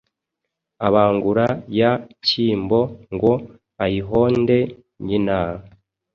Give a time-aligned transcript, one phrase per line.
[0.87, 1.45] abangura
[1.79, 1.91] ya
[2.21, 2.79] nshyimbo
[3.13, 3.33] ngo
[3.83, 4.57] ayihonde
[5.05, 5.37] nyina,